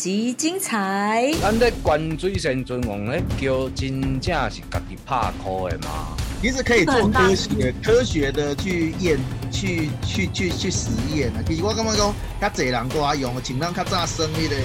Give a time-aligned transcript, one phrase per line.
[0.00, 1.30] 当当，本集精彩。
[1.42, 6.16] 咱咧关水仙尊王咧叫真正是家己拍箍的嘛？
[6.40, 9.18] 其实可以做科学、科学的去验、
[9.52, 11.44] 去去去去实验啊。
[11.46, 14.56] 其实我感觉讲，较侪人都爱用，像咱较早生迄个，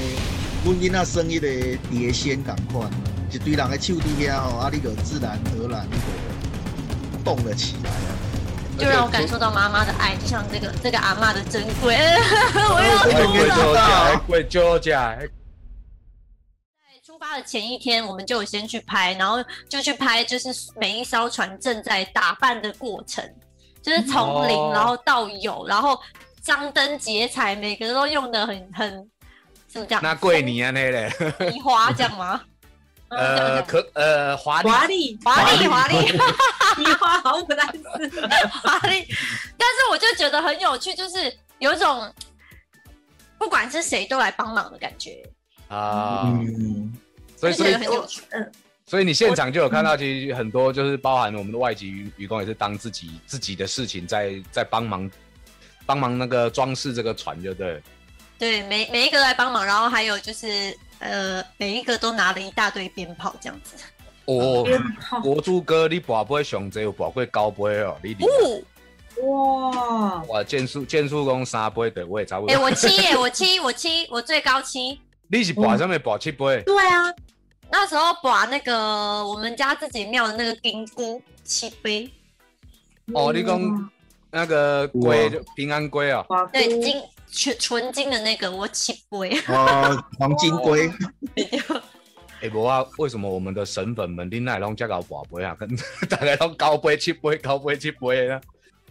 [0.63, 2.89] 阮囡仔生迄个碟仙共款，
[3.29, 8.24] 一堆人的手底遐吼，啊，你就自然而然那个动了起来啊。
[8.77, 11.95] 就让我感受到妈妈的爱，就像这个这个阿嬷的珍贵。
[12.55, 13.75] 我贵要哭了。
[13.75, 15.15] 价，贵酒价。
[15.17, 15.27] 在
[17.05, 19.37] 出发的前一天，我们就先去拍，然后
[19.69, 23.23] 就去拍，就是每一艘船正在打扮的过程，
[23.81, 25.97] 就是从零然后到有，然后
[26.41, 29.09] 张灯结彩，每个都用的很很
[29.67, 30.01] 怎么讲？
[30.03, 31.11] 那贵你啊那嘞？
[31.53, 32.41] 移花这样吗？
[33.09, 34.69] 呃，可呃华丽。
[34.69, 35.95] 华丽，华丽华丽，
[36.77, 37.79] 你花好不难吃。
[38.49, 39.05] 华丽，
[39.57, 42.11] 但是我就觉得很有趣，就是有一种
[43.37, 45.23] 不管是谁都来帮忙的感觉，
[45.67, 46.93] 啊，嗯，
[47.37, 48.21] 所以所以很有趣。
[48.31, 48.51] 嗯，
[48.85, 55.09] 所以你现场就有看到，其实很多就是包含我们的外籍渔渔工也是当自己自己的事情在在帮忙
[55.85, 57.81] 帮忙那个装饰这个船，就对了。
[58.37, 60.75] 对，每每一个都来帮忙，然后还有就是
[61.05, 63.75] 呃，每一个都拿了一大堆鞭炮这样子。
[64.25, 64.65] 哦，
[65.21, 68.63] 国柱哥，你跋杯上济有跋过高杯哦，你哦，
[69.21, 72.65] 哇，哇，剑术剑术功三杯的，我也差不多哎、多。
[72.65, 74.99] 我七耶，我七，我七，我最高七。
[75.27, 76.63] 你是跋上面跋七杯？
[76.63, 77.13] 对啊，
[77.71, 82.09] 那时候把那个我们家自己庙的那个金菇七杯，
[83.13, 83.91] 哦，你讲
[84.31, 86.25] 那个龟就平安龟哦。
[86.51, 87.01] 对，金
[87.35, 89.37] 纯纯金的那个我七杯。
[89.47, 90.89] 哦，黄金龟，
[92.41, 95.55] 哎，无啊，为什么我们的神粉们恁奈拢这搞跋杯啊？
[95.59, 95.69] 跟
[96.09, 98.41] 大家都高杯七杯，高杯七杯呢？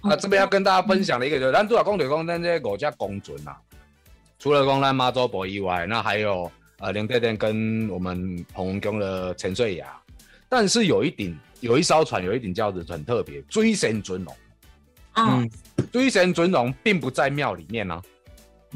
[0.03, 3.57] 啊，这边要跟大家分享的一个就是，咱主要讲就讲咱这五只公船啊，
[4.39, 9.99] 除了讲咱妈祖婆以外，那还有呃林爹爹跟我们洪文宫的陈穗雅，
[10.49, 14.37] 但是有一顶有一艘船有一顶叫做很特别，追神尊龙。
[15.17, 15.49] 嗯，
[15.93, 18.03] 追神尊龙并不在庙里面啊，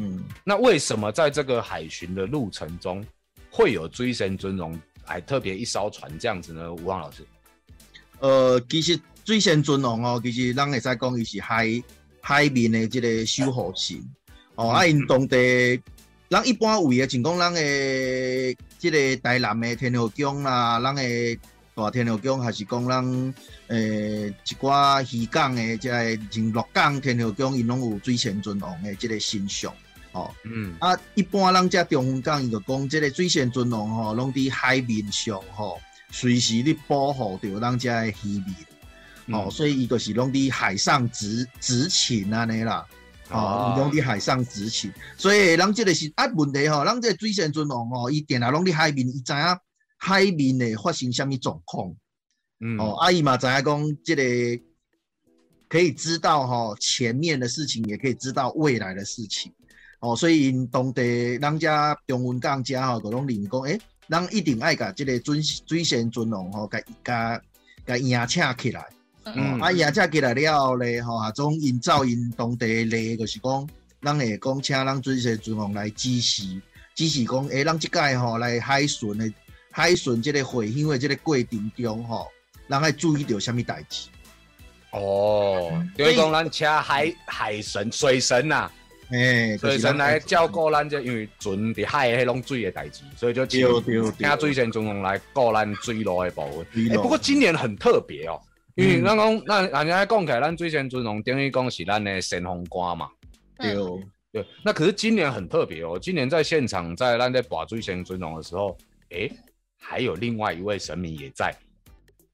[0.00, 3.04] 嗯，那为什么在这个海巡的路程中
[3.50, 6.72] 会有追神尊荣，还特别一艘船这样子呢？
[6.72, 7.26] 吴旺老师，
[8.20, 11.82] 呃，其实水神尊荣哦，其实咱会使讲伊是海
[12.20, 14.00] 海面的这个守护神。
[14.54, 15.81] 哦，啊，因当地
[16.28, 21.03] 咱一般为的，像讲咱的即个台南的天后宫啦，咱的
[21.75, 23.34] 大天后宫，还是讲咱
[23.66, 29.75] 诶一寡渔港的即个像鹿港天后宫，因拢有水仙尊王的即个形象
[30.12, 30.34] 哦。
[30.44, 35.78] 嗯，啊，一般咱遮中分港伊就讲，即个水仙尊龙吼，拢伫海面上吼，
[36.10, 38.54] 随时咧保护着咱遮的渔民。
[39.36, 39.50] 哦，嗯。
[39.50, 42.86] 所以伊就是拢伫海上执执勤安尼啦，
[43.30, 49.38] 哦拢伫海上执勤，所以咱即个是啊问题吼，咱这个水仙尊龙吼，伊定啊拢伫海面，伊知影
[49.98, 51.94] 海面会发生啥物状况，
[52.60, 54.22] 嗯，哦，啊伊嘛知影讲即个
[55.69, 59.52] 可以知道吼前面的事情，也可以知道未来的事情，
[60.00, 61.69] 哦，所以因当地咱遮
[62.06, 67.42] 中文讲遮吼，就拢认为讲，诶，咱一定爱甲即个准水仙尊王吼，甲甲
[67.86, 68.87] 甲迎请起来。
[69.34, 73.69] 嗯啊，也才起来了后咧，吼，啊，种因造因当地的例，就是讲，
[74.00, 76.44] 咱会讲请咱水仙尊王来指示，
[76.94, 79.31] 指示讲，诶、咱即届吼来海巡的
[79.70, 82.26] 海巡即个会乡的即个过程中吼，
[82.70, 84.08] 咱爱注意到啥物代志？
[84.92, 88.70] 哦，就是讲咱请海海神、水神呐、
[89.10, 96.91] 诶、水神来照顾咱这，因为船伫海的迄种水的代志，所以就请对对对请水神尊龙来顾咱水路的部分。
[96.91, 98.38] 哎，不过今年很特别哦，
[98.74, 103.08] 因为嗯咱讲，那人家讲起来，咱水仙尊龙等于讲是咱的神风官嘛。
[103.56, 103.74] 对，
[104.30, 108.76] 对，那可是今年很特别哦，今年在现场在咱在把水仙尊龙的时候，
[109.08, 109.32] 诶，
[109.78, 111.50] 还有另外一位神明也在，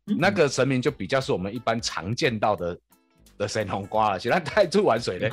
[0.06, 2.76] 嗯 那个神明就比较是我们一般常见到的
[3.38, 5.31] 的神红瓜了，其他太出玩水嘞。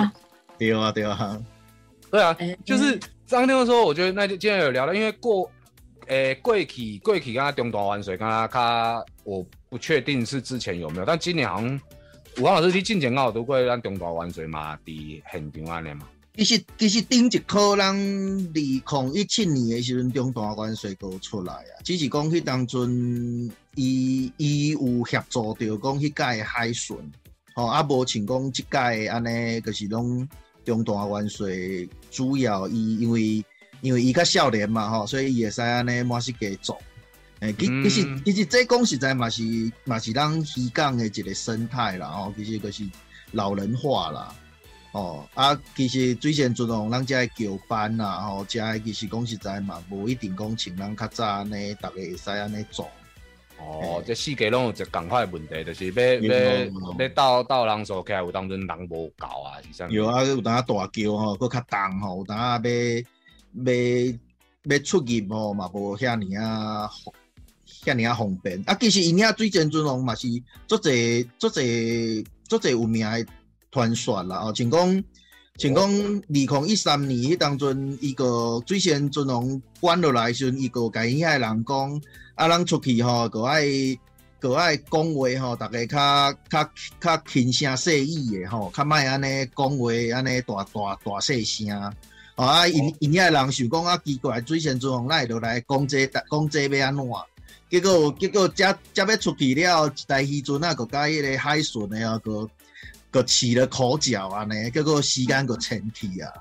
[0.69, 1.45] 啊对啊，对啊，
[2.11, 5.49] 对啊，哎就是张天说，我觉得那就今天有聊到，因为过，
[6.07, 11.81] 诶、过去过去跟他中大玩水，跟他他我不确定是之前有没有，但今年好像
[12.37, 16.07] 武汉老师去进前刚好都过咱中大玩水嘛，伫现场安尼嘛。
[16.33, 26.97] 其实其实顶一科咱二零一七年的时阵，中大关税都出来啊，只是讲迄当阵伊伊有协助着讲迄届的海巡，
[27.53, 30.27] 吼、啊无像讲即届安尼，就是拢
[30.65, 33.43] 中大关税主要伊因为
[33.81, 36.77] 因为伊较少年嘛吼，所以伊会使安尼满世界做。
[37.39, 39.41] 诶，其嗯其实其实这讲实在嘛是
[39.85, 42.83] 嘛是咱香港的一个生态啦吼，其实就是
[43.31, 44.35] 老人化啦。
[44.91, 52.87] 哦啊，其实水仙尊王咱遮的桥班啦，吼，遮的其实讲实在嘛，无一定讲像咱较早安尼，逐个会使安尼做。
[53.63, 56.65] 哦，这世界拢有一共款的问题，就是要要
[56.99, 59.87] 要到到人所起来，有当阵人无够啊，是啥？
[59.89, 62.71] 有啊，有当啊大桥吼，佫较重吼，有当啊要
[63.63, 63.73] 要
[64.63, 66.89] 要出入吼嘛，无遐尔啊
[67.83, 68.61] 遐尔啊方便。
[68.65, 70.27] 啊，其实伊遐水仙尊王嘛是
[70.67, 73.25] 足侪足侪足侪有名的
[73.71, 75.03] 传说啦，哦，像讲
[75.57, 82.01] 像讲二零一三年迄当阵，伊个水仙尊王关落来时阵，伊个甲因遐人讲。
[82.35, 83.65] 啊，咱出去吼，个爱
[84.39, 91.93] 个爱讲话吼，大家较较较轻声细语的吼，较莫安尼讲话安尼大大大细声。
[92.35, 97.05] 啊，因因遐人想讲啊，奇怪，水仙尊王来落来讲这讲这要安怎？
[97.69, 102.49] 结果结果，才才要出去了，一台渔船啊，个甲迄个海巡的啊，个
[103.11, 106.31] 个起了口角安尼，结果时间个前提啊。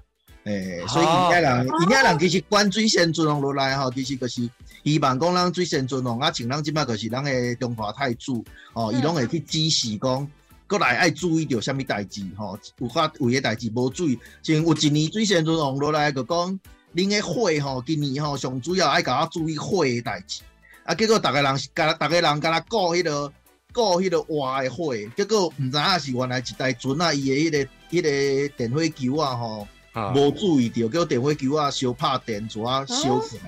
[0.45, 4.49] 诶，所以因遐人因遐人其实管水仙尊王落来吼，其实就是。
[4.83, 10.27] 希望讲咱水仙尊王啊，像咱即摆就是咱诶中华太祖哦，伊拢会去指示讲，
[10.67, 16.59] 过来爱注意着虾米代志吼，有法有诶代志无注意，像有一年水仙尊王落来就讲，
[16.95, 20.41] 恁诶火吼，今年吼上主要爱甲我注意火诶代志，
[20.85, 23.31] 啊，结果逐个人是甲逐个人甲他顾迄个
[23.73, 29.67] 顾迄个活诶火，结果毋知影是原来一台船啊，伊诶迄个迄个电火球啊吼，
[30.15, 33.39] 无注意着，叫电火球啊烧拍电纸烧起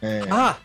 [0.00, 0.20] 来。
[0.28, 0.58] 啊，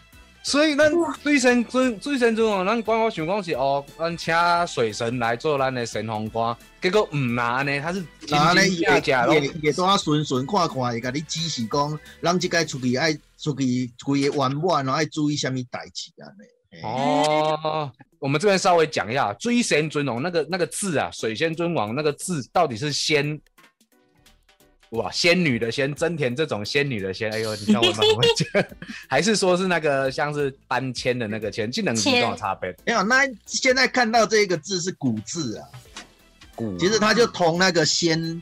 [0.43, 0.91] 所以咱
[1.21, 4.33] 水神尊水神尊哦，咱官方想讲是哦，咱请
[4.67, 16.81] 水神来做咱的神风官，结果毋拿呢，他是拿呢也也也都啊顺顺看看，会甲你指示讲，咱即个出去爱出去规个弯弯，然后爱注意虾米代志安尼？
[16.83, 23.39] 哦，我们这边稍微讲一下，追仙尊王，那个那个字啊，水仙尊王那个字到底是仙？
[24.91, 28.65] 哇，仙女的仙，真田这种仙女的仙，哎呦，你看我怎么讲？
[29.09, 32.73] 还是说是那个像是搬迁的那个迁，技能跟我差别？
[32.87, 35.67] 没有，那现在看到这个字是古字啊，
[36.55, 38.41] 古，其实它就同那个仙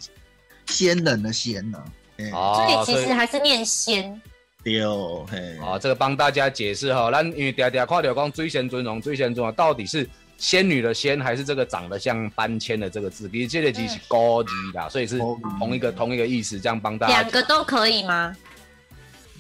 [0.68, 1.84] 仙人的仙呢。
[2.32, 4.22] 哦，所以其实还是念仙。
[4.66, 10.10] 对，嘿，哦，这个帮大家解释哈，咱因为嗲嗲看到讲追仙尊荣，追仙尊荣到底是？
[10.38, 17.22] 仙女的仙还是这个长得像搬迁的这个字，比这个字是高级的，所以是同一个同一个意思，这样帮大家。
[17.22, 18.36] 两个都可以吗？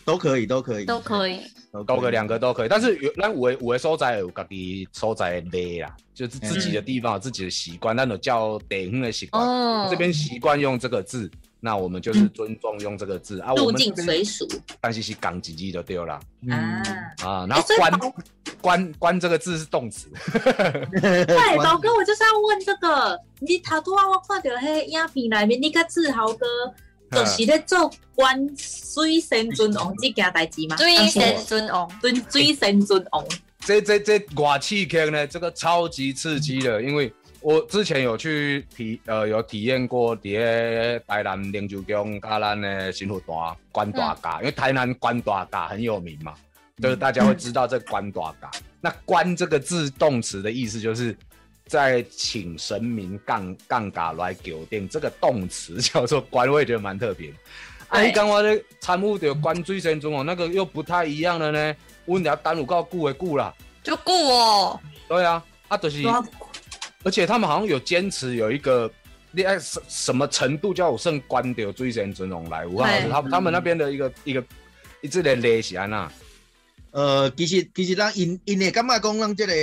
[0.05, 1.41] 都可以，都可以，都可以，
[1.85, 2.69] 都可以两个都可以。
[2.69, 9.45] 但是有那五五个所在有自己所在的啦，就是自己的地方有自己的习惯，那种叫地方的习惯。
[9.45, 11.29] 哦，这边习惯用这个字，
[11.65, 13.51] 那我们就是尊重用这个字啊。
[13.55, 14.47] 入境随俗，
[14.79, 16.19] 但是是港几句就丢了。
[16.47, 16.53] 嗯
[17.23, 18.13] 啊，然后关。
[18.61, 20.07] 关关这个字是动词。
[20.33, 23.19] 对，宝哥，我就是要问这个。
[23.39, 26.45] 你头拄啊，我看到迄影片内面，你个志豪哥
[27.11, 30.77] 就是咧做关水神尊王这件代志嘛？
[30.77, 33.23] 水神尊王，尊水神尊王。
[33.59, 35.27] 这这这外刺激呢？
[35.27, 37.13] 这个超级刺激的，因为
[37.45, 46.33] 我之前有去体呃有体验过，伫台南灵州宫加咱的新福大关大架，因为台南关大架很有名嘛。
[46.81, 48.49] 就是大家会知道这关大嘎，
[48.81, 51.15] 那关这个字动词的意思就是
[51.67, 57.31] 在请神明杠杠嘎来酒店，这个动词叫做关，我也觉得蛮特别。
[57.89, 61.75] 哎，刚我的参悟的关最神中哦，那个又不太一样了呢。
[62.05, 63.53] 问你要单独告顾的顾啦，
[63.83, 64.79] 就顾哦。
[65.07, 66.01] 对啊，啊就是，
[67.05, 68.91] 而且他们好像有坚持有一个，
[69.29, 72.65] 你爱什什么程度叫我剩关掉最神尊龙来？
[72.65, 74.43] 吴老师，他他们那边的一个一个
[75.01, 76.11] 一直的类型啊。
[76.89, 79.53] 呃，其实其实咱因因会感觉讲咱这个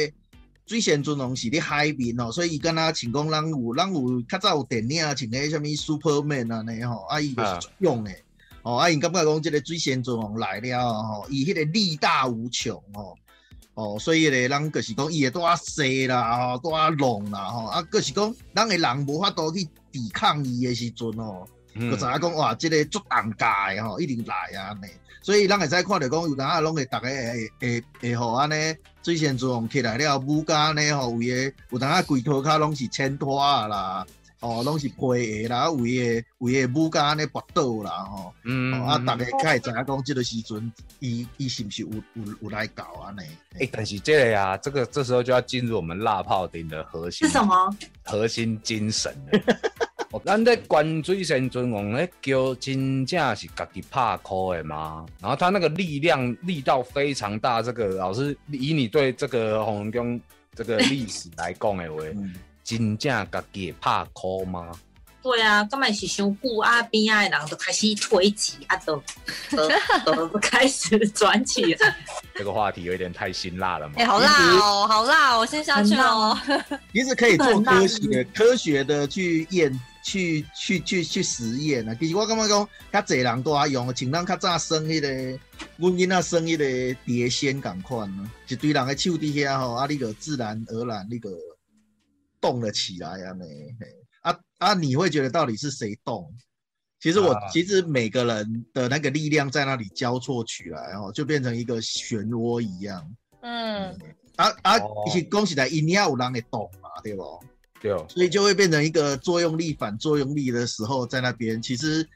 [0.67, 8.23] 水仙尊龙是伫海边哦，所以伊敢若像讲咱有咱有较早有电影像迄啥物 Superman 啊呢吼，啊伊就是用诶，
[8.63, 13.19] 哦啊因感觉讲即个水仙尊王来了吼，伊迄个力大无穷吼，
[13.75, 24.89] 哦所以咧咱就是讲伊会多啊细啦吼，多啊 long 啦吼，啊就是讲咱诶人无法度去抵抗伊诶时阵吼，就知影讲哇，即个足重大诶吼，一定来啊呢。
[25.23, 28.55] 所以咱会使看到讲，有当啊，拢会逐个会会会互安尼
[29.03, 34.07] 水仙尊王起来了，武家呢吼，有诶有当啊，规套骹拢是千拖啊啦，
[34.43, 43.21] 哦，拢是配的啦，为的为的武家安尼跋倒啦吼，嗯，啊，逐个较会知影讲，即个时阵，伊伊是毋是有有有来搞安尼？
[43.61, 47.55] 诶，但是这个呀，这个这时候就要进入我们辣炮顶的核心是什么？
[48.05, 49.17] 核心精神。
[50.27, 55.07] 咱在关水仙尊王咧叫真正是家己拍苦的吗？
[55.21, 60.21] 然后他那个力量力道非常大，这个老师以你对这个红宫
[60.55, 62.03] 这个历史来讲的话，
[62.65, 64.71] 真正家己拍苦吗？
[65.23, 69.01] 对啊，根本是伤久啊，边啊的人就开始推挤啊，都
[70.05, 71.97] 都都开始转起来。
[72.35, 74.05] 这个话题有点太辛辣了嘛 哎、。
[74.05, 76.37] 好辣哦，好辣哦，先下去哦。
[76.93, 81.95] 其实可以做科学科学的去验去去去去实验啊。
[82.01, 85.09] 其实我感觉讲，较侪人都爱用，像咱较早生迄、个，
[85.77, 91.31] 阮囡仔生迄个碟仙共款啊，一堆人的手伫遐吼，啊，你个自然而然那个
[92.43, 93.75] 动了起来啊，没，
[94.21, 96.31] 啊啊，你会觉得到底是谁动？
[97.01, 97.49] 其实我、啊。
[97.51, 103.11] 其实每个人的那个力量在那里交错起来哦，就变成一个漩涡一样。
[103.41, 103.97] 嗯，
[104.37, 107.43] 啊啊哦，是恭喜在因也有人会动嘛，对不？
[107.81, 111.61] 对，所以就会变成一个作用力反作用力的时候，在那边。
[111.61, 112.09] 其实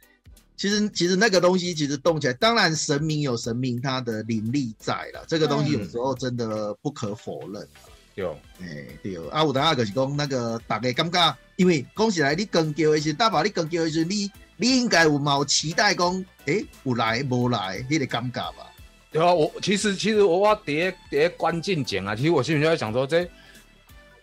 [0.56, 7.68] 其实其实那个东西其实动起来，当然神明有神明他的灵力在了，这个东西有时候真的不可否认。
[8.17, 8.27] 对，
[8.63, 18.73] 哎、对，啊，有当下就是讲那个大家感觉，因为讲起来你更叫的时候，大宝你更叫的时候，你你应该有冇期待讲，诶、有来无来，迄、个感觉吧？
[19.13, 23.21] 对啊，我其实其实我我第一第一关进前啊，其实我心里就在想说，这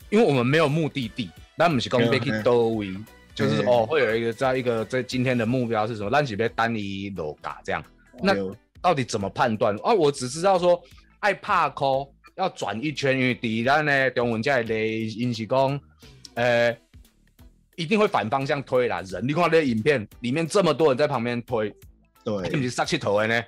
[0.10, 2.96] 因为我们没有目的地，咱不是讲要去对多位，
[3.36, 3.66] 就是对。
[3.68, 7.84] 哦，会有一个在一个在今天的目标是什么，咱是要单一楼嘎这样，
[8.22, 8.36] 那
[8.82, 9.76] 到底怎么判断？
[9.84, 9.94] 啊？
[9.94, 10.82] 我只知道说
[11.20, 15.80] 爱怕抠要转一圈，因为第一咱呢中文这的类因是讲，
[16.36, 16.76] 呃，
[17.76, 19.02] 一定会反方向推啦。
[19.02, 21.70] 人你看那个影片里面这么多人在旁边推，
[22.24, 23.44] 对那不对，是杀气头的呢？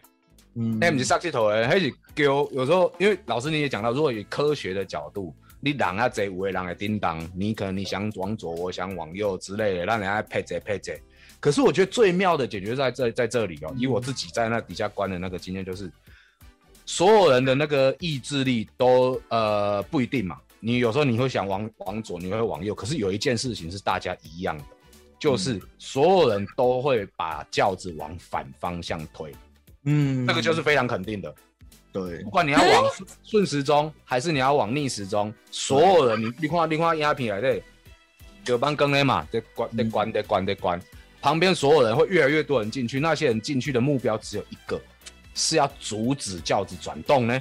[0.56, 5.34] 嗯那不是杀气头的，还是叫有时候，因为老师你也讲到，如果以科学的角度。
[5.62, 10.96] 你人啊，这有的人的叮当，你可能你想往左，我想往右之类的，让人家配着配着。
[11.40, 15.92] 可是我觉得最妙的解决在这在这里哦，以我自己在那底下关的那个经验，就是
[16.86, 20.38] 所有人的那个意志力都呃不一定嘛。
[20.60, 24.64] 你有时候你会想往往左，你会往右，可是有一件事情是大家一样的，
[25.20, 29.32] 就是所有人都会把轿子往反方向推，
[29.84, 30.26] 嗯。
[30.26, 31.34] 这个就是非常肯定的。
[31.92, 32.24] 对。
[32.24, 37.62] 不管你要往顺顺时钟，还是你要往逆时钟，所有人你你看你看鸦片来的，
[38.44, 40.82] 九班更的嘛，得关得关得关得关，
[41.22, 44.82] 旁边所有人会越来越多人进去，那些人进去的目标只有一个，
[45.36, 47.40] 是要阻止轿子转动呢。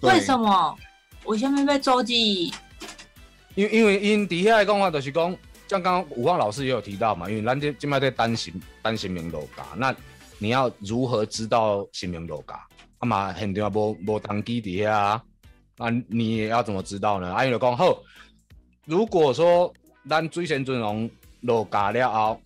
[0.00, 0.76] 为什么？
[1.24, 2.52] 我下面被周记？
[3.54, 5.30] 因因为因底下的讲话就是讲，
[5.68, 8.52] 像刚刚武旺老师也有提到嘛，因为咱这今麦在单行
[8.82, 9.94] 单行明楼嘎，那
[10.38, 12.66] 你要如何知道新明楼嘎？
[12.98, 15.22] 啊嘛现场无无当机底下啊，
[15.76, 17.32] 那你也要怎么知道呢？
[17.32, 17.98] 啊，因为讲好，
[18.84, 19.72] 如果说
[20.08, 22.40] 咱最先尊龙楼嘎了后，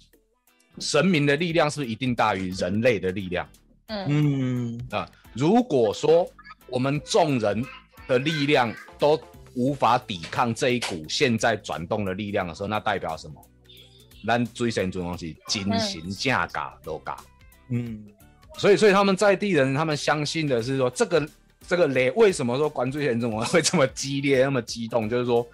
[0.78, 3.47] 神明的力量是不是一定大于人类的力量？
[3.90, 6.26] 嗯嗯啊，如果说
[6.68, 7.62] 我们众人
[8.06, 9.20] 的力量都
[9.54, 13.35] 无法抵抗这一股现在转动的力量的时候，那代表什么？
[14.26, 17.16] 咱水神尊龙是金行价嘎都嘎。
[17.68, 18.04] 嗯
[18.59, 21.28] 所以，所以他们在地人，他们相信的是说，这个
[21.66, 25.09] 这个雷为什么说关注严重会这么激烈、那么激动？
[25.09, 25.47] 就是说，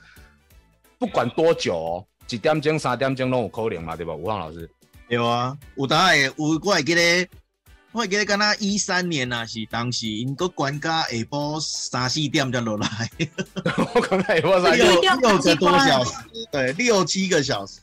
[0.98, 4.14] 不管多久哦，几点钟、三点钟都有可能嘛，对吧？
[4.14, 4.68] 吴浪老师，
[5.08, 7.28] 有啊，有当会有，我会记得，
[7.92, 13.10] 我会记得，敢若一三年啊，是当时因个关家下晡三四点才落来，
[13.94, 16.12] 我刚才我才六一定要六个多小时，
[16.52, 17.80] 对，六七个小时，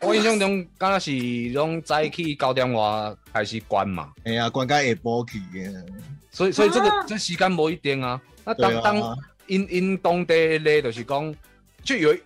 [0.00, 1.10] 哎我印象中，刚刚是
[1.54, 5.86] 拢早起九点外开始关嘛，哎呀，关家下晡去的，
[6.30, 7.04] 所以所以这个、啊。
[7.06, 8.20] 这时间不一定啊。
[8.44, 8.80] 那当、啊。
[8.84, 11.34] 当因因当地咧，就是讲，
[11.82, 12.16] 就有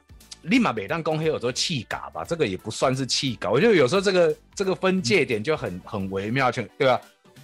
[0.43, 7.01] 立马每当公黑有时候气嘎吧，这个也不算是气嘎，我觉得有时候这个这个分界点就很很微妙，就对吧？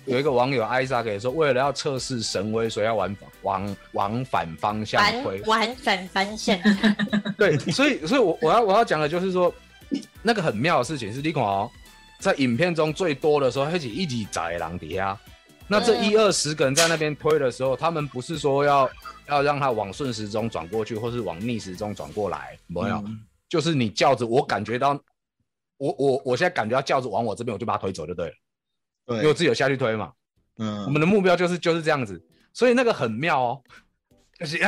[0.07, 5.61] 有一个网友艾莎给说，为了要测试神威，所以要往往往反方向推玩。
[5.61, 6.59] 玩反方向，
[7.39, 9.53] 对，所以所以我我要我要讲的就是说，
[10.21, 11.71] 那个很妙的事情是，你看哦，
[12.19, 15.19] 在影片中最多的时候，而且一起在狼底下，
[15.68, 18.90] 那这嗯一二十个人在那边推的时候，他们不是说要
[19.28, 24.99] 要让他往顺时钟转过去，或是往逆时钟转过来，没有，嗯就是你轿子，我感觉到，
[25.78, 28.35] 我我我现在感觉到轿子往我这边，我就把它推走就对了，
[29.06, 30.12] 对因为我，自己有下去推嘛。
[30.59, 33.62] 嗯我嗯们的目标就是就是这样子，所以那个很妙哦，
[34.38, 34.59] 就是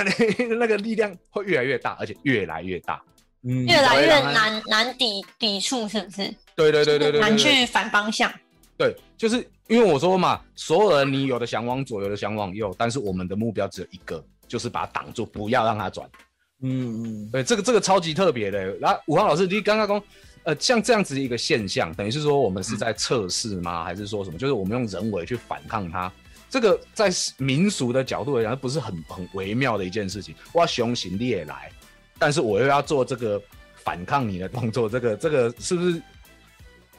[0.59, 3.03] 那个 力量会越来越大，而且越来越大。
[3.49, 6.35] 嗯越来越难难抵抵触，是不是？
[6.57, 8.33] 对对对对对对对难去反方向。
[8.77, 9.37] 对，就是
[9.69, 16.09] 因为我说嘛，所有人你有的想往左，有的想往右，但是我们的目标只有一个，就是把它挡住，不要让它转。
[16.63, 18.77] 嗯嗯对，这个这个超级特别的。
[18.77, 20.03] 然后武浩老师，你刚刚说，
[20.45, 23.85] 呃，像这样子一个现象，等于是说我们是在测试吗？
[23.85, 24.39] 还是说什么？
[24.39, 26.11] 就是我们用人为去反抗它？
[26.49, 30.35] 这个在民俗的角度来讲，不是很很微妙的一件事情。
[30.53, 31.71] 我要雄行你也来，
[32.19, 33.43] 但是我又要做这个
[33.75, 36.01] 反抗你的动作，这个这个是不是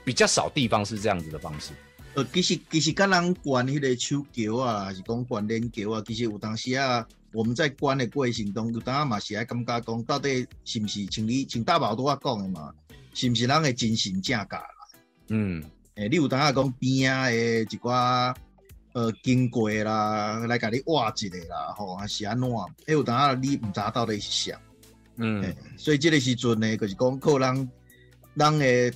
[0.08, 1.74] 比较少地方是这样子的方式。
[2.14, 12.74] 呃，其实其实跟人关迄个手球啊，还是讲关链球啊，其实有当时啊，我们在关的过程中，有当啊嘛是爱感觉讲，到底是毋是像你像大宝拄啊讲的嘛，
[13.14, 14.64] 是毋是咱的真心正价啦？
[15.28, 15.62] 嗯，
[15.96, 18.34] 诶、你有当啊讲边啊的一寡
[18.94, 22.50] 呃经过啦，来甲你挖一个啦，吼，还是安怎？
[22.86, 24.58] 诶，有当啊你毋知到底是啥？
[25.18, 27.70] 嗯欸，所以这个时阵呢，就是讲靠咱
[28.38, 28.90] 咱的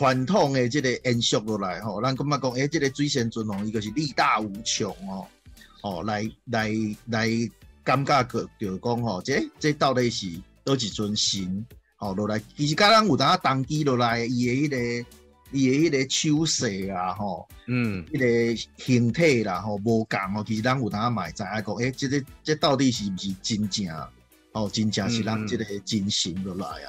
[0.00, 5.26] 传传统的这个延续落来吼，咱感觉讲，诶、这个水仙尊哦，伊就是力大无穷哦，
[5.82, 6.72] 哦，来来
[7.08, 7.28] 来，
[7.84, 10.26] 感觉个就讲吼，这这到底是
[10.64, 11.66] 倒一尊神？
[11.96, 15.08] 吼、落来，其实甲咱有当啊当机落来，伊的迄、个
[15.52, 23.86] 伊的迄个手势啊，吼、嗯，迄个形体啦，吼无共吼，其实咱有当啊嘛会知影讲，诶、这个这到底是毋是真正？
[24.52, 26.88] 哦，真正是咱即个真神落来啊。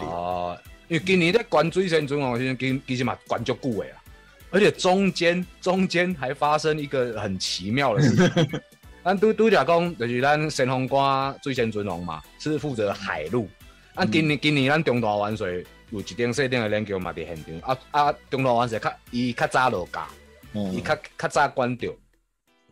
[0.00, 4.02] 哦，因为今年在关水仙尊王先生，其其实嘛关足久的啊，
[4.50, 8.60] 而且中间中间还发生一个很奇妙的事情。
[9.04, 13.48] 咱拄拄则讲，就是咱神风关水仙尊王嘛，是负责海陆。
[13.94, 20.06] 啊，今年今年咱中大湾水有一顶细顶的链桥嘛伫现场，啊啊，中大湾水较伊较早落架，
[20.52, 21.92] 伊嗯，较较早关掉。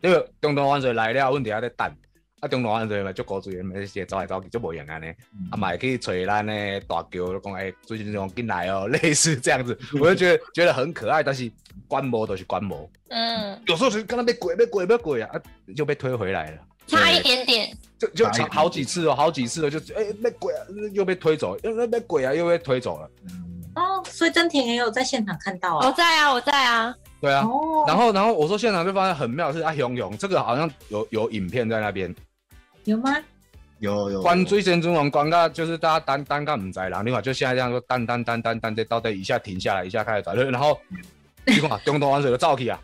[0.01, 1.95] 因为中大湾水来了，阮伫遐咧等。
[2.43, 5.07] 啊，中大湾水嘛足高水，咪是走来走去足无用安尼。
[5.49, 11.49] 啊，嘛会去找咱的大桥，讲诶，最近这种进来哦， 类似这样子，我就觉得觉得很可爱，但是
[11.87, 15.41] 观摩都是观摩，嗯，有时候是跟他被鬼被鬼被鬼啊，啊
[15.73, 20.59] 就被推回来了，差一点点，就就差好几次哦，好几次哦，就哎、被鬼啊，
[20.91, 23.09] 又被推走，又被鬼啊，又被推走了，
[23.75, 25.87] 哦，所以真田也有在现场看到啊。
[25.87, 27.45] 我在啊，我在啊，对啊。
[27.45, 32.13] 哦，然后，然后我说现场就发现很妙的是啊，熊勇这个好像有有影片在那边，
[32.85, 33.15] 有吗？
[33.79, 40.79] 有有关追神尊王关到，就是大家单单干唔知啦，另外就现在这样说单单单单单这到底一下停下来，一下开始转，然后
[41.45, 42.79] 你看中东湾水的照起啊，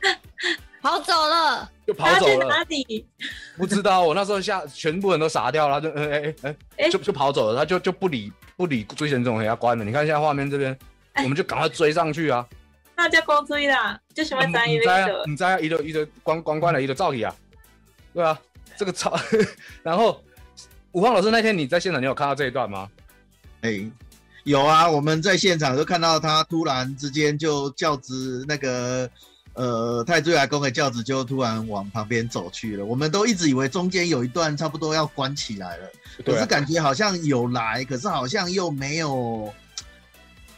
[0.82, 2.48] 跑走了，就跑走了。
[2.48, 3.06] 哪里？
[3.58, 9.86] 不知道，我那时候下全部人都傻掉了，就哎哎哎哎就就跑走了，他就就不理不理追神这种人家关了。
[9.86, 10.78] 你看现在画面这边，
[11.14, 12.46] 哎我们就赶快追上去啊！
[12.96, 15.24] 大家光追啦，就喜欢单一你知啊个，。
[15.26, 17.34] 你知啊，一个一个关关关了，一个照起啊，
[18.14, 18.38] 对啊，
[18.80, 19.20] 这个超。
[19.84, 20.24] 然后
[20.94, 22.90] 武芳老师那天你在现场，你有看到这一段吗？
[23.60, 23.86] 哎、
[24.46, 29.10] 有啊，我们在现场就看到他突然之间就轿子那个
[29.54, 35.92] 呃太岁来公的轿子就突然往旁边走去了，我们都一直以为中间有一段差不多要关起来了，
[36.26, 39.54] 可是感觉好像有来，可是好像又没有。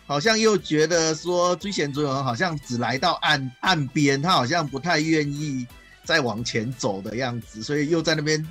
[0.08, 5.66] 好像又觉得说追贤主人好像只来到岸岸边，他好像不太愿意
[6.04, 8.46] 再往前走的样子，所以又在那边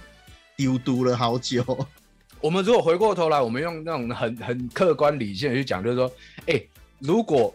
[0.56, 1.64] 丢嘟了好久。
[2.40, 6.10] 我们如果回过头来，我们用那种很很客观理性的去讲，就是说，
[6.46, 6.62] 哎、
[6.98, 7.54] 如果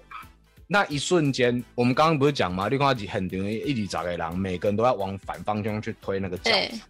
[0.68, 2.68] 那一瞬间，我们刚刚不是讲吗？
[2.70, 6.82] 你看很多一起找个狼，每个人都要往反方向去推那个轿对子，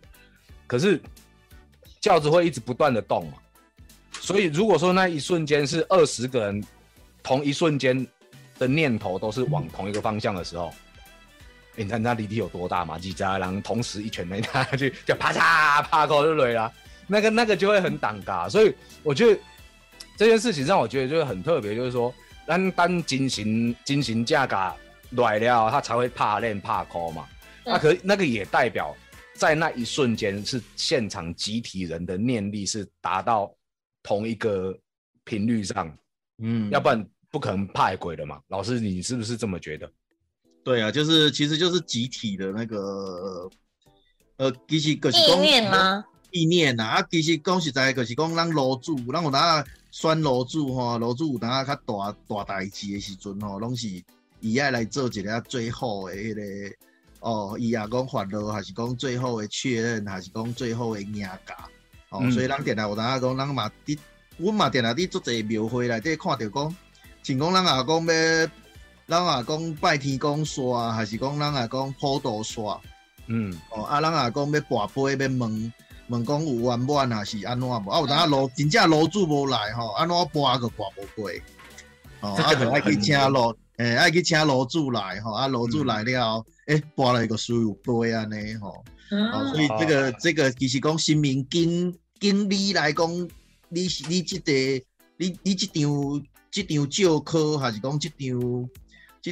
[0.68, 1.02] 可是
[2.02, 3.34] 轿子会一直不断的动嘛，
[4.20, 6.64] 所以如果说那一瞬间是二十个人
[7.24, 8.06] 同一瞬间
[8.60, 10.74] 的念头都是往同一个方向的时候，
[11.78, 12.98] 欸你看那离地有多大嘛？
[12.98, 16.72] 几家人同时一拳没打下去，就啪嚓啪口就累了，
[17.08, 18.48] 那个那个就会很挡嘎。
[18.48, 19.40] 所以我觉得
[20.18, 22.14] 这件事情让我觉得就是很特别，就是说，
[22.46, 24.56] 单单进行进行价格
[25.22, 27.28] 来了，他才会怕练怕抠嘛。
[27.66, 28.96] 那、嗯可那个也代表
[29.34, 33.54] 在那一瞬间是现场集体人的念力是达到
[34.02, 34.74] 同一个
[35.24, 35.92] 频率上，
[36.42, 38.40] 嗯要不然不可能怕鬼的嘛。
[38.48, 39.92] 老师，你是不是这么觉得？
[40.66, 43.48] 对啊，就是其实就是集体的那个，
[44.38, 46.04] 呃，其实就是意念吗？
[46.32, 53.88] 意念啊，啊，其实讲实在，就是讲咱楼主，咱有当选楼主吼，楼主有当较大大代志的时阵吼，拢是
[54.40, 56.76] 伊爱来做一个最后的迄、个
[57.20, 61.38] 哦，伊也讲发落，还是讲最后的确认，还是讲最后的赢家。
[62.10, 63.96] 哦，嗯所以咱定来有当讲，咱嘛伫，
[64.38, 66.76] 阮嘛定来伫足侪庙会内底看着讲，
[67.22, 68.52] 像讲咱也讲要，
[69.08, 72.80] 咱也讲拜天公煞，还是讲咱也讲普渡煞。
[73.28, 75.74] 嗯，哦，啊，咱也讲要跋杯，要问
[76.08, 77.90] 问讲有圆满还是安怎无？
[77.90, 81.32] 啊，有当啊楼真正楼主无来吼，安怎跋个跋无过？
[82.22, 88.84] 哦，啊，就爱去请楼，诶，爱去请楼主来吼，啊，楼主来了，诶，跋了一个所有杯安尼吼。
[89.12, 93.30] 哦，所以这个这个其实讲新民经经理来讲，
[93.70, 94.52] 你是你即、个
[95.18, 98.70] 你你即张即张教科，还是讲即场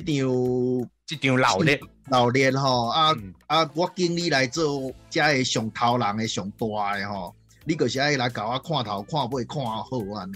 [0.01, 1.79] 即场这场老练，
[2.10, 3.12] 老练吼啊？
[3.12, 10.36] 嗯啊，我经理来做遮个上头人的上大的吼，你就是爱来甲我看头看尾看好安尼。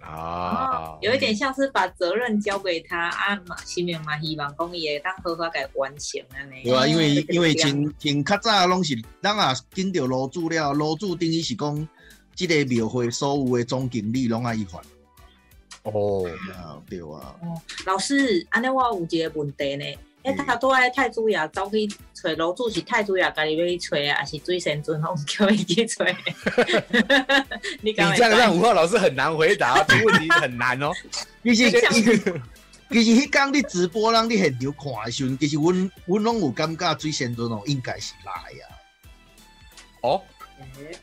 [0.00, 6.64] 啊，有一点像是把责任交给他啊嘛，心里嘛希望讲伊会当好好给完成安尼。
[6.64, 11.88] 对啊，因为因为前前较早拢是咱啊跟着楼主了，楼主等于是讲，
[12.34, 14.80] 即个庙会所有的总经理拢爱伊还。
[15.84, 19.84] 哦，啊，对啊，哦，老师，安尼我有一个问题呢。
[20.24, 26.02] 迄他都爱太子爷走去找楼主是太子爷家己要去找啊，还是最神尊拢叫伊去找？
[27.82, 30.90] 你这样让吴浩老师很难回答，这个问题很难哦。
[31.44, 32.16] 其实 其实
[32.90, 38.64] 其实迄天你直播，让你现场看的时阵，其实阮阮拢有感觉最先尊哦，应该是来啊。
[40.00, 40.22] 哦，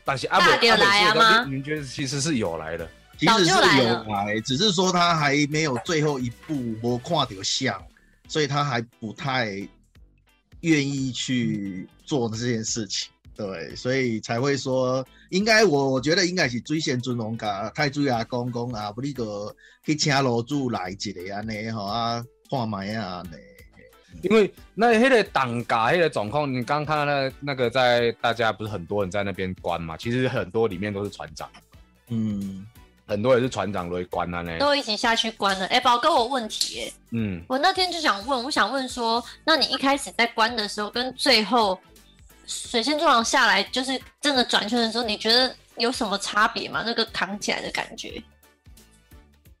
[0.04, 2.90] 但是阿大北有来啊吗你们觉得其实是有来的？
[3.22, 7.80] 其实是早就来有了来，只是说他还没有最后一步没看到像，
[8.26, 9.46] 所以他还不太
[10.62, 13.08] 愿意去做这件事情。
[13.36, 19.54] 对，所以才会说，应该我我觉得应该是追先尊龙甲太子爷公公啊，不你个
[19.86, 23.36] 去请楼主来一个安尼吼啊，看卖啊安尼。
[24.20, 29.96] 因为那那个党嘎那个状况，你刚刚看到那个那个在大家不是很多人在那边关嘛？
[29.96, 31.48] 其实很多里面都是船长，
[32.08, 32.66] 嗯，
[33.06, 34.58] 很多也是船长都会关了呢。
[34.58, 35.66] 都一起下去关了。
[35.66, 41.78] 哎、宝哥，我问题哎，嗯，我那天就想问，我想问说，那你一开始在关的时候，跟最后
[42.46, 46.82] 水仙座长下来，就是真的转圈的时候，你觉得有什么差别吗？
[46.86, 48.22] 那个扛起来的感觉？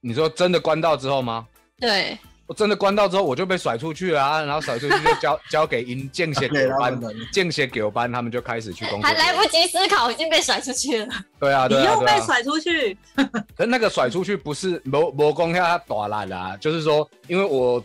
[0.00, 1.46] 你说真的关到之后吗？
[1.78, 2.18] 对，
[2.52, 9.08] 我真的关到之后，我就被甩出去了啊， 然后甩出去就交交给营见血 对九班他们，见血九班他们就开始去工作。
[9.08, 11.08] 还来不及思考，已经被甩出去了。
[11.40, 11.82] 对啊，你。
[11.82, 12.94] 又被甩出去，
[13.56, 17.82] 可是那个甩出去不是魔魔攻下他打烂啦，就是说，因为我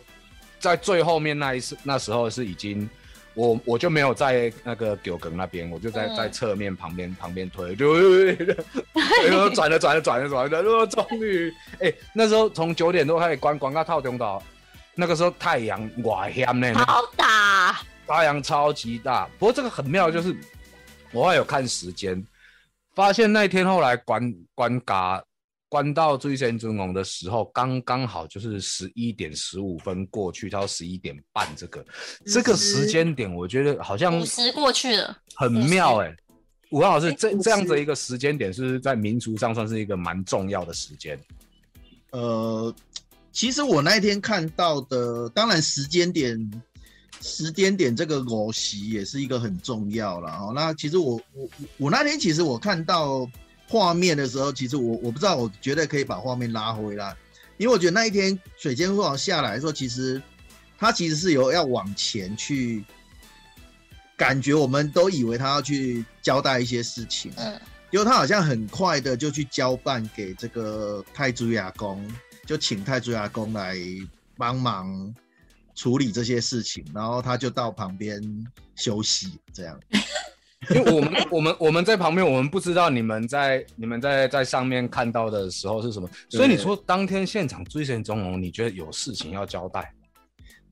[0.58, 2.88] 在最后面那一次那时候是已经，
[3.32, 7.94] 我我就没有在那个九梗那边，我就在嗯在侧面旁边旁边推，就
[9.26, 11.50] 然后转了转了转了转了，然后终于，
[11.80, 14.42] 哎，那时候从九点多开始关，关到套中岛，
[15.00, 19.28] 那个时候太阳哇险呢，好大，太阳超级大。
[19.38, 20.36] 不过这个很妙，就是
[21.12, 22.20] 我还有看时间，
[22.96, 25.22] 发现那天后来关关嘎
[25.68, 31.86] 关到最先尊龙的时候，刚刚好就是十一点十五分过去到十一点半，这个
[32.26, 35.16] 这个时间点，我觉得好像五十过去了。
[35.36, 36.12] 很妙哎、
[36.72, 41.16] 武汉老师，哎50这这样子一个时间点，是不是在民族上算是一个蛮重要的时间？
[42.10, 42.74] 呃，
[43.32, 46.62] 其实我那一天看到的，当然时间点，
[47.20, 50.52] 时间点这个偶席也是一个很重要了哦。
[50.54, 53.28] 那其实我我我那天其实我看到
[53.68, 57.14] 画面的时候，其实我我不知道，我觉得可以把画面拉回来，
[57.58, 60.20] 因为我觉得那一天水间会往下来的时候，其实
[60.78, 62.84] 他其实是有要往前去，
[64.16, 67.60] 感觉我们都以为他要去交代一些事情，嗯，
[67.90, 72.04] 因为他好像很快的就去交办给这个太祖亚公，
[72.48, 73.76] 就请太祖阿公来
[74.38, 75.14] 帮忙
[75.74, 78.22] 处理这些事情，然后他就到旁边
[78.74, 79.78] 休息，这样。
[80.74, 89.92] 因为我们我们我们在旁边，我们不知道你们在你们在在上面看到的时候是什么，所以你说当天现场追神中龙，你觉得有事情要交代？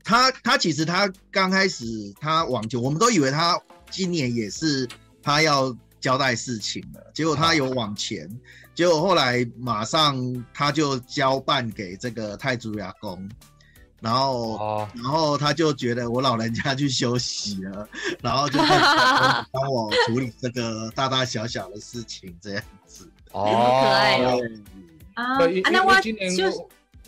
[0.03, 1.85] 他他其实他刚开始
[2.19, 3.61] 他往前，我们都以为他
[3.91, 4.89] 今年也是
[5.23, 8.29] 他要交代事情了，结果他有往前，
[8.75, 13.29] 结果后来马上他就交办给这个太祖牙公，
[14.01, 17.89] 然后哦，然后他就觉得我老人家去休息了，
[18.23, 23.11] 然后就帮我处理这个大大小小的事情，这样子。
[23.33, 23.45] 哦，
[23.83, 24.41] 可爱哦。
[25.15, 25.39] 啊，
[25.73, 26.59] 那我今年就是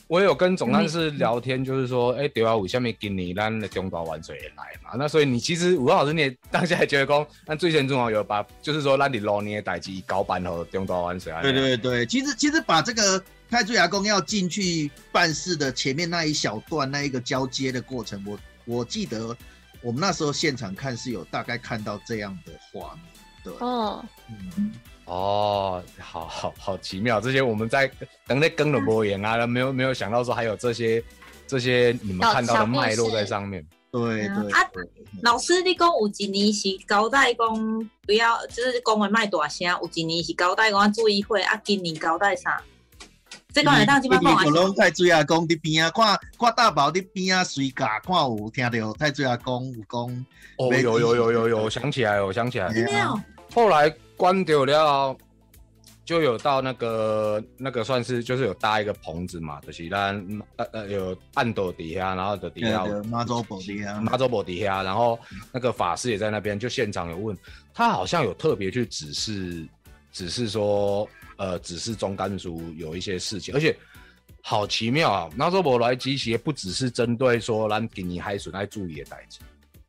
[0.08, 4.90] 我我有跟总干事聊天，就是说，哎、对啊，为什么今年咱的中岛玩水也来嘛？
[4.96, 11.40] 那所以你其实吴老师你也当下也觉得讲，那最先重要有把，就是说咱的老年的代志搞办和中岛玩水啊。
[11.42, 19.36] 对对对，其实其实把这个太祖牙公要进去办事的前面那一小段那一个交接的过程，我我记得
[19.82, 23.04] 我们那时候现场看是有大概看到这样的画面。
[23.44, 24.72] 对，哦，嗯，
[25.08, 27.90] 哦，好好好奇妙，这些我们在
[28.26, 31.02] 等在更了播言啊，没有没有想到说还有这些
[31.46, 33.64] 这些你们看到的脉络在上面。
[33.90, 34.60] 对对啊
[35.22, 37.48] 老师，你讲有一年是交代讲
[38.06, 42.62] 不要，就是讲话卖大声；有一年是交代讲注意会，啊，今年交代啥？
[43.50, 44.74] 这个会当即摆讲就拢啊？
[44.76, 46.06] 太追阿公伫边啊，看
[46.38, 50.26] 看大宝伫边啊随驾，看有听到太追阿公有讲，
[50.58, 52.74] 哦，没有有有有有，想起来了，我想起来了。
[52.74, 53.18] 真的哦，
[53.54, 55.16] 后来关掉了，
[56.04, 60.14] 就有到那个那个算是就是有搭一个棚子嘛，就是咱
[60.56, 65.18] 呃呃有暗斗底下，然后的底下有妈祖宝的啊，马祖伯底下，然后
[65.52, 67.36] 那个法师也在那边，就现场有问
[67.72, 69.66] 他，好像有特别去指示
[70.12, 73.76] 指示说，呃指示中干叔有一些事情，而且
[74.42, 75.30] 好奇妙啊！
[75.36, 79.38] 那时候我来机协不只是针对说让给你海损爱注意的代志，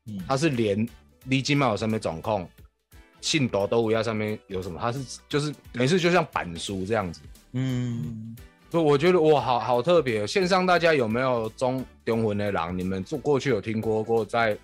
[0.05, 0.87] 嗯它是连
[1.23, 2.47] 你今有上面总控
[3.21, 7.21] 信斗都无要上面有什么，它是就是等于是就像板书这样子。
[7.53, 8.35] 嗯，
[8.69, 10.25] 所以我觉得哇，好好特别。
[10.27, 12.77] 线上大家有没有中中魂的狼？
[12.77, 14.57] 你们做过去有听过过，在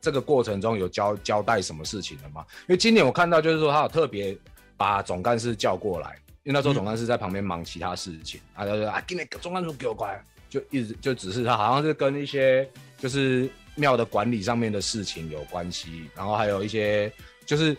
[0.00, 2.44] 这个过程中有交交代什么事情了吗？
[2.62, 4.36] 因为今年我看到就是说他有特别
[4.76, 13.48] 把总干事叫过来，因为那时候总干事在旁边忙其他事情，啊，他就说啊，今天总干事给我过来，就一直就只是他好像是跟一些就是
[13.80, 17.10] 庙的管理上面的事情有关系，然后还有一些
[17.44, 17.74] 就是。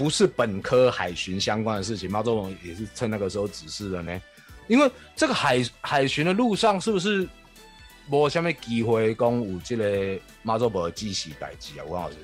[0.00, 4.18] 不是本科海巡相关的事情，毛周龙也是趁那个时候指示的呢。
[4.66, 7.28] 因为这个海海巡的路上，是不是
[8.08, 11.84] 无什么机会讲有这个马祖伯指示代志啊？
[11.86, 12.16] 吴老师，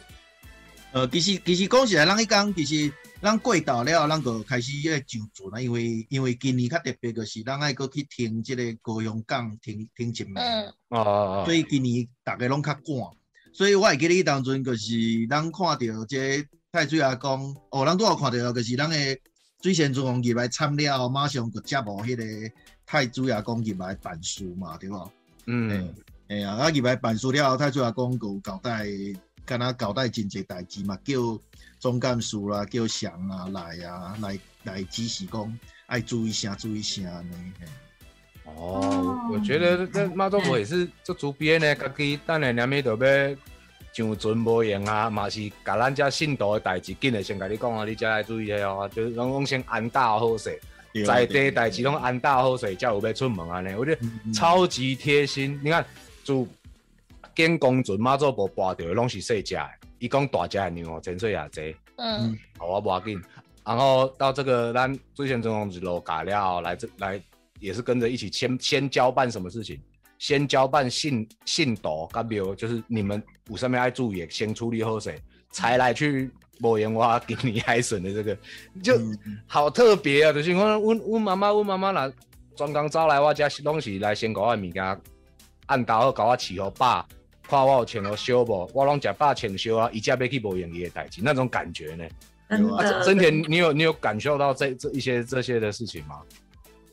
[0.92, 2.90] 呃，其实其实讲起来，咱迄讲其实
[3.22, 5.60] 咱过到了，咱就开始咧上船啦。
[5.60, 12.82] 因为因为今年较特别，就是咱爱搁去停即个高雄港停停一暝，嗯，哦哦所以今年逐个拢较赶。
[13.52, 14.94] 所以我会记得当阵就是
[15.30, 18.96] 咱看到这太水阿公，哦，咱拄好看到就是咱的
[19.62, 25.10] 水仙尊王入来参了，马上就接无迄个太水阿公入来办事嘛，对无？
[25.46, 25.94] 嗯，
[26.28, 28.86] 哎呀，啊入来办事了，太水阿公有交代，
[29.46, 31.14] 敢若交代真济代志嘛，叫
[31.78, 37.30] 总干事啦，叫祥啊来啊来来指示讲爱注意啥注意啥呢？
[37.60, 37.66] 嘿
[38.44, 43.36] 哦，我觉得这马祖伯也是做主编呢，家己等下两米就要
[43.92, 50.60] 上船无用啊，嘛是甲咱遮信徒的代志，紧的先甲你讲啊，你才来注意下哦，就是拢拢先安大好势。
[51.06, 55.60] 在地代志拢安大好势，才有要出门安尼，我觉得嗯超级贴心。
[55.62, 55.84] 你看，
[56.24, 56.48] 就
[57.36, 59.68] 建公船马祖无跋着拢是细只的，
[60.00, 63.22] 伊讲大只的牛哦，千岁也济，嗯，好我无要紧。
[63.64, 67.20] 然后到这个咱最前中龙子楼改了，来这来
[67.60, 69.78] 也是跟着一起先先交办什么事情，
[70.18, 75.14] 先交办信信徒甲庙，就是你们有上面爱注意，先处理好势，
[75.50, 78.38] 才来去无言我给你海笋的这个，
[78.82, 78.96] 就。
[78.96, 79.18] 嗯
[79.48, 80.32] 好特别啊！
[80.32, 82.12] 就是我，阮阮妈妈，阮妈妈来
[82.56, 85.00] 专工走来我遮，拢是来先甲我的物件
[85.66, 87.06] 按倒好，甲我饲好饱，
[87.48, 92.04] 看我有穿好烧无，我拢食饱穿烧啊，伊家要去无用伊的代志，那种感觉呢？
[92.48, 96.20] 啊，真的真田，你有你有感受到这这一些这些的事情吗？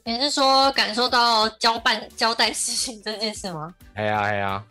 [0.03, 3.73] 你是说感受到交办交代事情这件事吗？
[3.93, 4.63] 哎呀哎呀，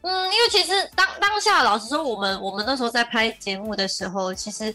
[0.00, 4.74] 嗯，因为其实当当下，老实说，我们我们那时候在拍节目的时候，其实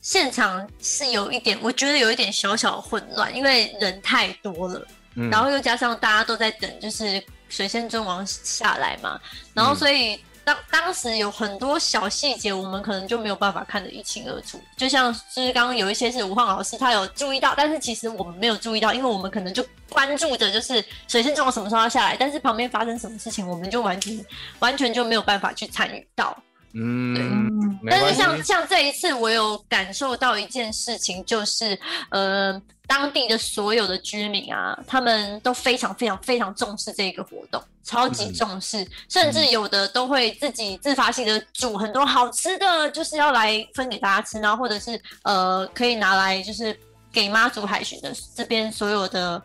[0.00, 9.20] 现场是有一点，我觉得有一点小小的混乱，因为人太多了，嗯然后又加上大家都在等，就是水仙尊王下来嘛，
[9.54, 14.60] 然后所以当当时有很多小细节，我们可能就没有办法看得一清二楚。
[14.76, 24.24] 就像就是刚刚有一些是吴晃老师他有注意到，但是其实我们没有注意到，因为我们可能就关注着就是水仙尊王什么时候要下来，但是旁边发生什么事情，我们就完全
[24.58, 26.36] 完全就没有办法去参与到。
[26.74, 31.78] 嗯，但是像像这一次，我有感受到一件事情，就是
[32.10, 46.78] 呃，当地的所有的居民啊，他们都非常非常非常重视这个活动，超级重视，甚至有的都会自己自发性的煮很多好吃的，就是要来分给大家吃，然后或者是呃，可以拿来就是
[47.12, 49.42] 给妈祖海巡的这边所有的。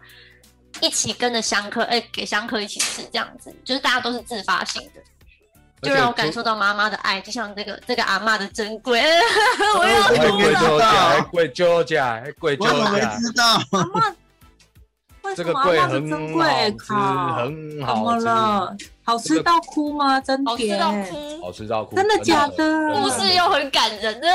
[0.82, 5.00] 一起跟着香客，哎、给香客一起吃，这样子，就是大家都是自发性的，
[5.84, 9.02] 就让我感受到妈妈的爱，就像这个这个阿嬷的珍贵，
[9.78, 10.44] 我要还哭了。
[10.44, 13.46] 贵酒价，还贵酒价，还贵酒我怎么知道？
[13.72, 14.14] 阿嬷，
[15.24, 16.72] 为这个贵很阿嬷的珍好贵？
[16.72, 18.78] 吃，靠，怎么很好吃，了？
[19.06, 20.22] 好吃到哭吗？
[20.22, 22.94] 真好吃甜，到哭，好吃到哭，真的假的？
[22.94, 24.28] 故事又很感人的。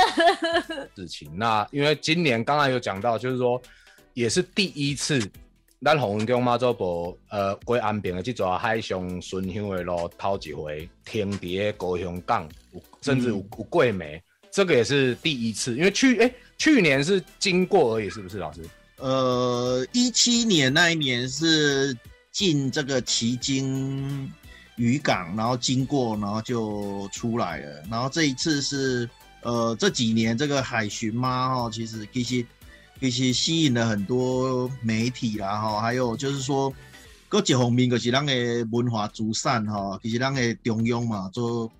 [0.94, 1.30] 事情。
[1.34, 3.60] 那因为今年刚才有讲到，就是说
[4.12, 5.18] 也是第一次，
[5.84, 15.76] 咱红云宫妈祖婆呃过安平的这座海上巡香的路头一回停伫高雄港，有甚至有有过暝，这个也是第一次。
[15.76, 18.60] 因为去哎、去年是经过而已，是不是老师？
[18.96, 21.96] 呃，一七年那一年是
[22.32, 24.28] 进这个旗津
[24.74, 27.84] 渔港，然后经过，然后就出来了。
[27.88, 29.08] 然后这一次是
[29.42, 32.44] 呃这几年这个海巡嘛，哈，其实其实
[33.00, 36.72] 其实吸引了很多媒体啦，吼，还有就是说，
[37.28, 38.32] 搁一方面就是咱的
[38.70, 41.70] 文化资产吼，其实咱的中央嘛做。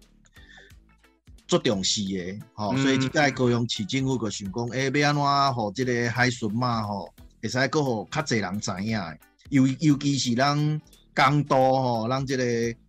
[1.47, 10.79] 做重视的，吼、嗯所以即届高雄市政府就想讲，诶、要安怎吼即个海巡嘛，吼，会使搁互较侪人知影的，尤尤其是咱
[11.15, 12.45] 江都吼，咱即个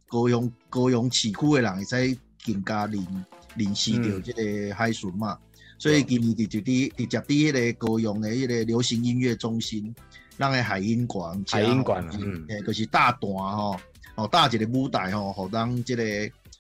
[0.10, 5.40] 高雄高雄市区的人会使更加认认识到嗯即个海巡嘛。
[5.80, 9.96] 所以今年伫就伫直接伫迄个高雄的迄个流行音乐中心，
[10.38, 13.80] 咱的海音馆，海音馆嗯诶，就是大段吼，
[14.16, 16.04] 哦，搭一个舞台吼，互咱即个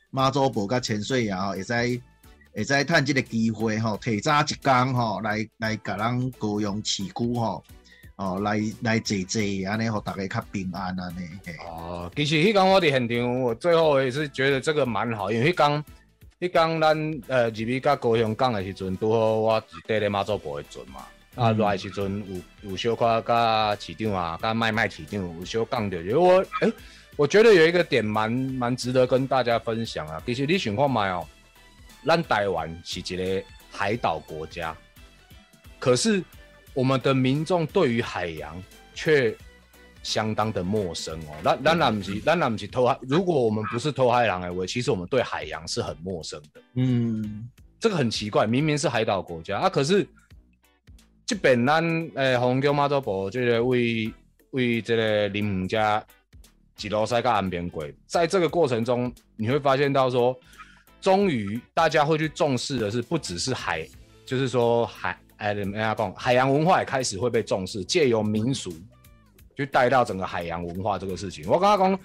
[0.10, 1.73] 妈祖婆甲千岁爷吼，会使
[2.53, 7.62] 会使趁即个机会吼，提早一工吼，来来甲咱高雄市区吼，
[8.15, 11.27] 哦，来来坐坐，安尼互大家较平安安尼。
[11.45, 15.84] 嘿哦，其实迄天我伫现场，我最后也是觉得这个蛮好，因为迄天
[16.39, 21.06] 迄讲咱呃入去甲高雄港的时阵，拄好我是缀咧妈祖婆的阵嘛。
[21.36, 22.23] 啊，嗯来的时阵
[22.63, 26.73] 有有小可甲市长啊，甲麦麦市长有小讲着，因为我诶、
[27.17, 30.21] 我觉得有一个点蛮蛮值得跟大家分享啊。
[30.25, 31.28] 其实你想看卖哦，
[32.06, 34.75] 咱台湾是一个海岛国家，
[35.78, 36.23] 可是
[36.73, 38.62] 我们的民众对于海洋
[38.93, 39.36] 却
[40.03, 41.35] 相当的陌生哦。
[41.43, 46.62] 咱咱然不是，咱然不是偷海，如果我们不是偷海狼的我，其实我们对海洋是很陌生的。
[46.75, 50.07] 嗯，这个很奇怪，明明是海岛国家啊，可是
[51.25, 51.83] 这边咱
[52.15, 54.13] 诶红桥马祖婆这个为
[54.51, 56.03] 为这个林姆家
[56.75, 60.35] 吉罗塞跟岸边鬼，在这个过程中，你会发现到说，
[61.01, 63.88] 终于大家会去重视的是，不只是海，
[64.25, 68.73] 就是说海，哎，讲，海洋文化也开始会被重视，借由民俗
[69.59, 71.43] 去带到整个海洋文化这个事情。
[71.45, 71.99] 我刚刚讲，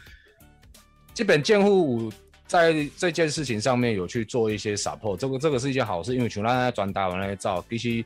[1.15, 2.13] 这本建户
[2.49, 8.05] 在这件事情上面有去做一些 support，这个这个是一件好事，因为像咱在转达完那些照，其实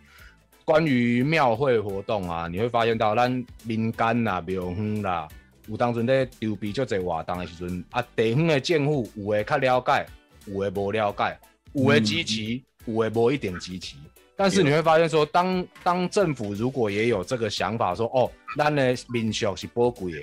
[0.67, 3.31] 关于庙会活动啊，你会发现到咱
[3.65, 5.27] 民间啦、庙方啦，
[5.67, 10.07] 有当阵咧筹备足侪活动的时阵，啊，地方的政府有诶较了解，
[10.45, 11.41] 有诶无了解，
[11.73, 13.97] 有诶支持，有诶无一定支持。
[14.39, 20.23] 但是你会发现说，当当政府如果也有这个想法说，哦，咱的民俗是宝贵的，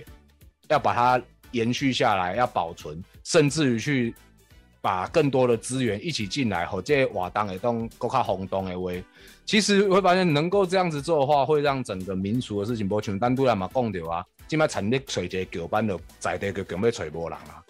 [0.70, 4.16] 要把它延续下来，要保存，甚至于去
[4.80, 8.90] 把更多的资源一起进来，或者活动的动更较轰动的话，
[9.46, 17.62] 其实会发现能够这样子做的话，会让整个民俗的事情，无像单独来嘛讲到啊，今麦产力找一个桥班的在地个根本找无人啊。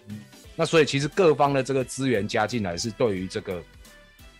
[0.55, 3.63] 那所以其实各方的这个资源加进来，是对于这个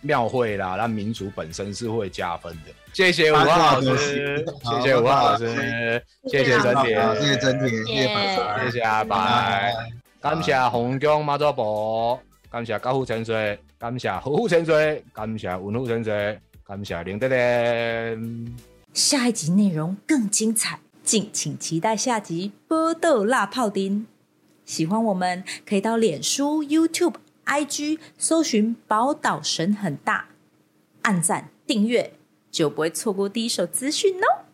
[0.00, 2.72] 庙会啦，那民俗本身是会加分的。
[2.92, 9.74] 谢谢武汉老师，谢谢武汉老师，谢谢真铁，好，谢谢真铁，谢谢谢谢阿白，
[10.20, 12.18] 感谢洪江妈祖婆，
[12.50, 18.54] 感谢高虎潜水，感谢虎虎潜水，感谢文虎潜水，感谢林德莲。
[18.94, 24.00] 下一集内容更精彩，敬请期待下集《波豆辣泡丁》。
[24.64, 27.14] 喜欢我们可以到脸书、YouTube、
[27.46, 30.28] IG 搜寻“宝岛神很大”，
[31.02, 32.14] 按赞订阅，
[32.50, 34.45] 就不会错过第一手资讯哦。